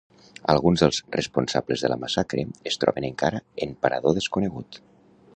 [0.51, 4.81] Alguns dels responsables de la massacre es troben encara en parador desconegut.